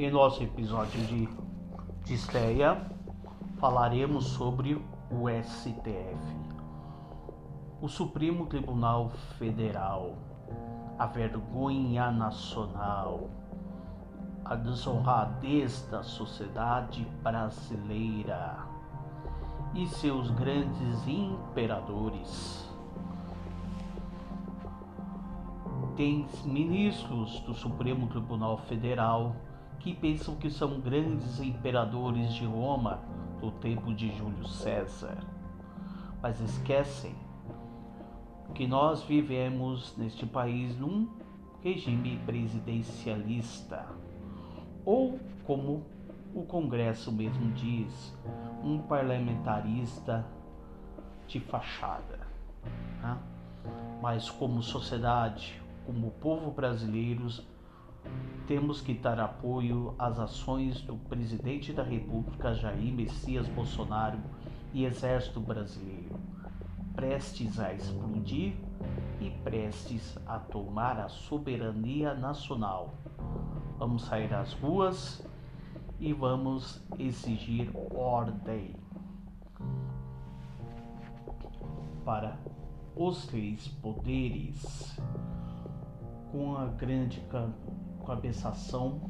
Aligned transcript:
Em 0.00 0.10
nosso 0.10 0.42
episódio 0.42 0.98
de, 1.04 1.28
de 2.06 2.14
estreia, 2.14 2.90
falaremos 3.58 4.28
sobre 4.28 4.82
o 5.10 5.28
STF, 5.28 6.16
o 7.82 7.86
Supremo 7.86 8.46
Tribunal 8.46 9.10
Federal, 9.38 10.14
a 10.98 11.04
vergonha 11.04 12.10
nacional, 12.10 13.28
a 14.42 14.54
desonradez 14.54 15.86
da 15.90 16.02
sociedade 16.02 17.06
brasileira 17.22 18.56
e 19.74 19.86
seus 19.86 20.30
grandes 20.30 21.06
imperadores. 21.06 22.66
Tem 25.94 26.26
ministros 26.46 27.40
do 27.40 27.52
Supremo 27.52 28.06
Tribunal 28.06 28.56
Federal 28.56 29.36
que 29.80 29.94
pensam 29.94 30.36
que 30.36 30.50
são 30.50 30.78
grandes 30.78 31.40
imperadores 31.40 32.34
de 32.34 32.44
Roma 32.44 33.00
do 33.40 33.50
tempo 33.50 33.92
de 33.94 34.14
Júlio 34.16 34.46
César, 34.46 35.18
mas 36.22 36.38
esquecem 36.40 37.14
que 38.54 38.66
nós 38.66 39.02
vivemos 39.02 39.96
neste 39.96 40.26
país 40.26 40.78
num 40.78 41.08
regime 41.62 42.18
presidencialista, 42.26 43.86
ou 44.84 45.18
como 45.44 45.84
o 46.34 46.42
Congresso 46.42 47.10
mesmo 47.10 47.50
diz, 47.52 48.16
um 48.62 48.78
parlamentarista 48.78 50.26
de 51.26 51.40
fachada. 51.40 52.20
Né? 53.02 53.18
Mas 54.02 54.30
como 54.30 54.62
sociedade, 54.62 55.60
como 55.86 56.10
povo 56.12 56.50
brasileiro, 56.50 57.26
temos 58.46 58.80
que 58.80 58.94
dar 58.94 59.20
apoio 59.20 59.94
às 59.96 60.18
ações 60.18 60.80
do 60.82 60.96
presidente 60.96 61.72
da 61.72 61.84
República 61.84 62.52
Jair 62.52 62.92
Messias 62.92 63.46
Bolsonaro 63.46 64.18
e 64.72 64.84
Exército 64.84 65.38
Brasileiro, 65.38 66.18
prestes 66.94 67.60
a 67.60 67.72
explodir 67.72 68.54
e 69.20 69.30
prestes 69.44 70.18
a 70.26 70.38
tomar 70.38 70.98
a 70.98 71.08
soberania 71.08 72.14
nacional. 72.14 72.94
Vamos 73.78 74.02
sair 74.02 74.34
às 74.34 74.52
ruas 74.54 75.24
e 76.00 76.12
vamos 76.12 76.82
exigir 76.98 77.70
ordem 77.94 78.74
para 82.04 82.36
os 82.96 83.26
três 83.26 83.68
poderes 83.68 84.98
com 86.32 86.56
a 86.56 86.66
grande 86.66 87.20
cabeçação 88.10 89.00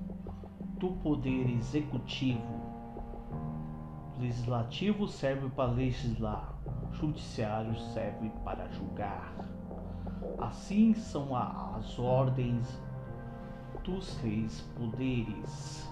do 0.78 0.90
poder 0.96 1.48
executivo. 1.48 2.60
Legislativo 4.18 5.08
serve 5.08 5.48
para 5.48 5.70
legislar, 5.70 6.52
judiciário 6.92 7.74
serve 7.94 8.28
para 8.44 8.68
julgar. 8.68 9.34
Assim 10.38 10.92
são 10.92 11.34
as 11.34 11.98
ordens 11.98 12.82
dos 13.84 14.16
três 14.16 14.60
poderes. 14.76 15.90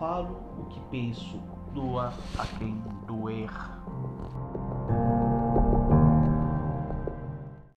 Falo 0.00 0.36
o 0.58 0.64
que 0.64 0.80
penso, 0.90 1.40
doa 1.72 2.12
a 2.36 2.46
quem 2.58 2.82
doer. 3.06 3.50